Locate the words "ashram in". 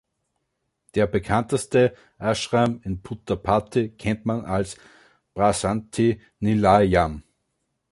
2.17-3.03